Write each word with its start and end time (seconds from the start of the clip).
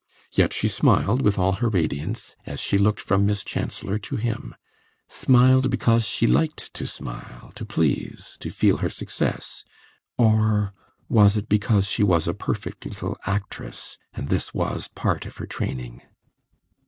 Yet 0.31 0.51
she 0.51 0.67
smiled 0.67 1.21
with 1.21 1.37
all 1.37 1.51
her 1.61 1.69
radiance, 1.69 2.35
as 2.47 2.59
she 2.59 2.79
looked 2.79 2.99
from 2.99 3.23
Miss 3.27 3.43
Chancellor 3.43 3.99
to 3.99 4.15
him; 4.15 4.55
smiled 5.07 5.69
because 5.69 6.07
she 6.07 6.25
liked 6.25 6.73
to 6.73 6.87
smile, 6.87 7.51
to 7.53 7.63
please, 7.65 8.35
to 8.39 8.49
feel 8.49 8.77
her 8.77 8.89
success 8.89 9.63
or 10.17 10.73
was 11.07 11.37
it 11.37 11.47
because 11.47 11.87
she 11.87 12.01
was 12.01 12.27
a 12.27 12.33
perfect 12.33 12.83
little 12.87 13.15
actress, 13.27 13.99
and 14.11 14.29
this 14.29 14.55
was 14.55 14.87
part 14.87 15.27
of 15.27 15.37
her 15.37 15.45
training? 15.45 16.01